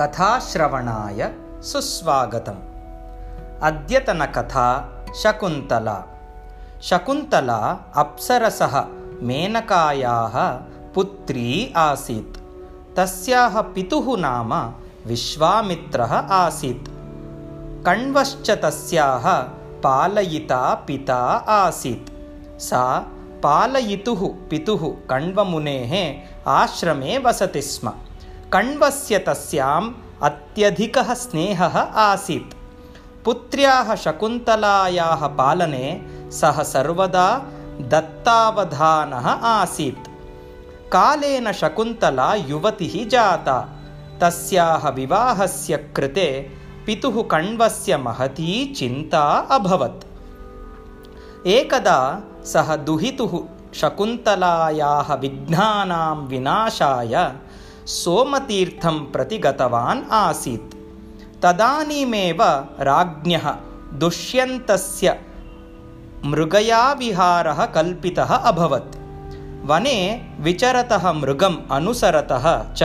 [0.00, 2.58] कथाश्रवणाय सुस्वागतम्।
[3.62, 4.66] अद्यतनकथा
[5.22, 6.04] शकुन्तला।
[6.82, 8.84] शकुन्तला अप्सरसः
[9.22, 10.50] मेनकायाः
[10.94, 12.38] पुत्री आसीत्।
[12.96, 14.72] तस्याः पितुः नाम
[15.06, 16.88] विश्वामित्रः आसीत्।
[17.86, 19.32] कण्वश्च तस्याः
[19.80, 21.18] पालयिता पिता
[21.48, 22.12] आसीत्।
[22.60, 23.06] सा
[23.42, 26.14] पालयितुः पितुः कण्वमुनेः
[26.46, 27.92] आश्रमे वसति स्म
[28.52, 32.54] कण्वस्य तस्याम् अत्यधिकः स्नेहः आसीत्।
[33.24, 37.46] पुत्र्याः शकुन्तलायाः पालने सः सर्वदा
[37.80, 40.08] दत्तावधानः आसीत्।
[40.92, 43.68] कालेन शकुन्तला युवतिः जाता।
[44.20, 46.50] तस्याः विवाहस्य कृते
[46.86, 50.04] पितुः कण्वस्य महती चिन्ता अभवत्।
[51.46, 53.38] एकदा सः दुहितुः
[53.74, 57.32] शकुन्तलायाः विघ्नानां विनाशाय
[57.88, 60.74] सोमतीर्थं प्रति गतवान् आसीत्।
[61.42, 62.42] तदानीमेव
[62.80, 63.50] राज्ञः
[63.98, 65.20] दुष्यन्तस्य
[66.24, 68.96] मृगयाविहारः कल्पितः अभवत्।
[69.64, 69.96] वने
[70.40, 72.82] विचरतः मृगम् अनुसरतः च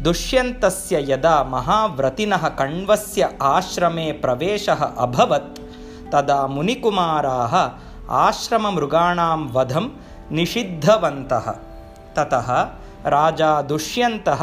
[0.00, 5.58] दुष्यन्तस्य यदा महाव्रतिनः कण्वस्य आश्रमे प्रवेशः अभवत्
[6.12, 7.54] तदा मुनिकुमाराः
[8.10, 9.88] आश्रममृगाणां वधं
[10.32, 11.50] निषिद्धवन्तः।
[12.16, 12.48] ततः
[13.06, 14.42] राजा दुष्यन्तः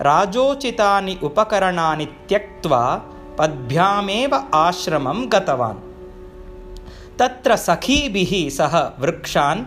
[0.00, 3.02] राजोचितानि उपकरणानि त्यक्त्वा
[3.38, 5.82] पद्भ्यामेव आश्रमं गतवान्।
[7.18, 9.64] तत्र सखीभिः सह वृक्षान्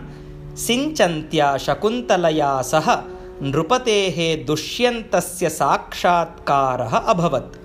[0.56, 2.96] सिञ्चन्त्या शकुन्तलया सह
[3.42, 7.56] नृपतेः दुष्यन्तस्य साक्षात्कारः अभवत्।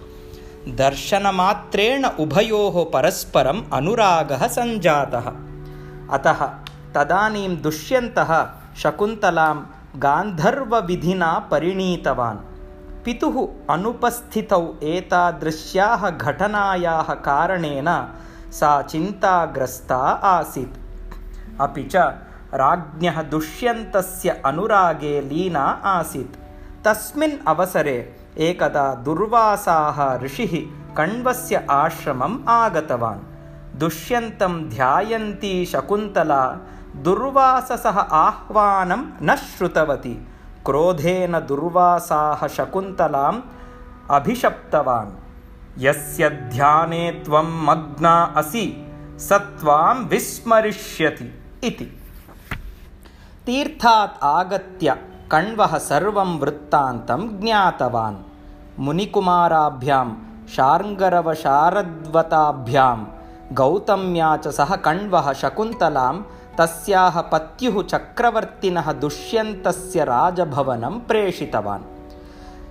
[0.67, 5.31] दर्शनमात्रेण उभयोः परस्परम् अनुरागः सञ्जातः।
[6.11, 6.45] अतः
[6.95, 8.45] तदानीं दुष्यन्तः
[8.77, 9.58] शकुन्तलां
[10.02, 12.38] गान्धर्वविधिना परिणीतवान्
[13.05, 13.36] पितुः
[13.73, 17.89] अनुपस्थितौ एतादृश्याः घटनायाः कारणेन
[18.59, 19.98] सा चिन्ताग्रस्ता
[20.30, 20.80] आसीत्
[21.65, 21.95] अपि च
[22.64, 26.37] राज्ञः दुष्यन्तस्य अनुरागे लीना आसीत्
[26.86, 27.98] तस्मिन् अवसरे
[28.48, 30.60] एकदा दुर्वासाः ऋषिः
[30.98, 33.25] कण्वस्य आश्रमम् आगतवान्
[33.80, 36.43] दुष्यन्तं ध्यायन्ती शकुन्तला
[36.95, 40.27] दुर्वाससः आह्वानं न श्रुतवती।
[40.65, 43.42] क्रोधेन दुर्वासाः शकुन्तलाम्
[44.11, 45.11] अभिशप्तवान्।
[45.77, 48.87] यस्य ध्याने त्वं मग्ना असि
[49.20, 51.99] स त्वां विस्मरिष्यति इति।
[53.45, 54.98] तीर्थात् आगत्य
[55.31, 58.17] कण्वः सर्वं वृत्तान्तं ज्ञातवान्।
[58.80, 60.14] मुनिकुमाराभ्यां
[60.48, 63.05] शार्ङ्गरवशारद्वताभ्यां
[63.54, 66.21] गौतम्या च सह कण्वः शकुन्तलां
[66.59, 71.87] तस्याः पत्युः चक्रवर्तिनः दुष्यन्तस्य राजभवनं प्रेषितवान्।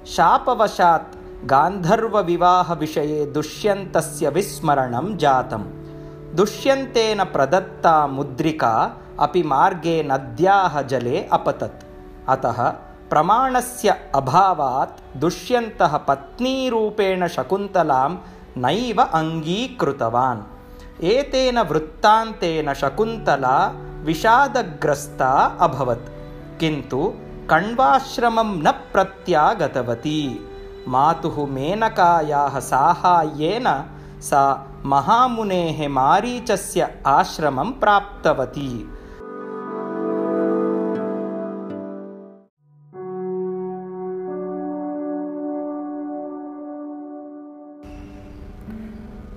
[0.07, 1.17] शापवशात्
[1.51, 5.63] गान्धर्वविवाहविषये दुष्यन्तस्य विस्मरणं जातं
[6.37, 8.75] दुष्यन्तेन प्रदत्ता मुद्रिका
[9.21, 11.85] अपि मार्गे नद्याः जले अपतत्।
[12.29, 12.59] अतः
[13.11, 18.11] प्रमाणस्य अभावात् दुष्यन्तः पत्नीरूपेण शकुन्तलां
[18.65, 20.41] नैव अङ्गीकृतवान्
[21.01, 23.57] एतेन वृत्तान्तेन शकुन्तला
[24.07, 25.33] विषादग्रस्ता
[25.67, 26.11] अभवत्
[26.61, 27.01] किन्तु
[27.51, 30.21] कण्वाश्रमं न प्रत्यागतवती
[30.95, 33.69] मातुः मेनकायाः साहाय्येन
[34.29, 34.43] सा
[34.93, 36.89] महामुनेः मारीचस्य
[37.19, 38.71] आश्रमं प्राप्तवती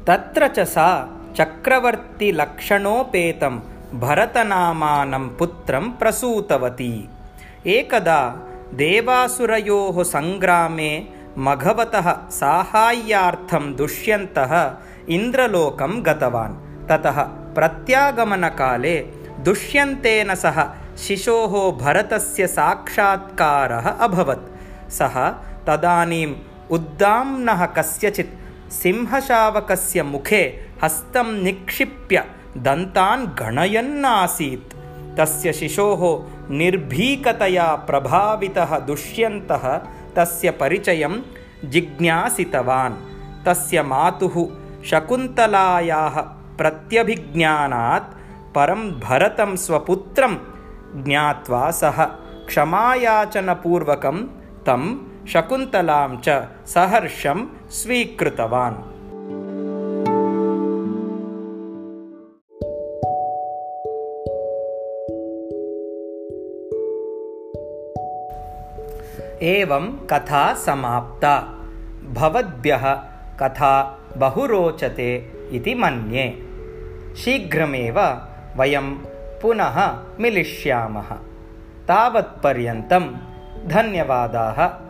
[0.07, 0.87] तत्र च सा
[1.37, 3.59] चक्रवर्तिलक्षणोपेतं
[3.99, 7.09] भरतनामानं पुत्रं प्रसूतवती।
[7.67, 8.35] एकदा
[8.73, 11.07] देवासुरयोः सङ्ग्रामे
[11.37, 14.71] मघवतः साहाय्यार्थं दुष्यन्तः
[15.09, 19.05] इन्द्रलोकं गतवान्। ततः प्रत्यागमनकाले
[19.39, 25.33] दुष्यन्तेन सह शिशोः भरतस्य साक्षात्कारः अभवत्। सः
[25.67, 26.35] तदानीम्
[26.71, 32.23] उद्दाम्नः कस्यचित् सिंहशावकस्य मुखे हस्तं निक्षिप्य
[32.57, 34.73] दन्तान् गणयन्नासीत्।
[35.17, 36.01] तस्य शिशोः
[36.49, 39.65] निर्भीकतया प्रभावितः दुष्यन्तः
[40.15, 41.13] तस्य परिचयं
[41.73, 42.95] जिज्ञासितवान्।
[43.45, 44.35] तस्य मातुः
[44.89, 46.15] शकुन्तलायाः
[46.59, 48.13] प्रत्यभिज्ञानात्
[48.55, 50.35] परं भरतं स्वपुत्रं
[51.05, 52.03] ज्ञात्वा सः
[52.49, 54.17] क्षमायाचनपूर्वकं
[54.67, 54.83] तं
[55.33, 56.27] शकुन्तलां च
[56.73, 57.39] सहर्षं
[57.79, 58.94] स्वीकृतवान्
[69.45, 71.39] एवं कथा समाप्ता।
[72.13, 72.93] भवद्भ्यः
[73.39, 76.47] कथा बहु रोचते इति मन्ये।
[77.15, 77.99] शीघ्रमेव
[78.57, 78.95] वयं
[79.41, 81.09] पुनः मिलिष्यामः।
[81.87, 83.01] तावत्पर्यन्तं
[83.67, 84.84] धन्यवादाः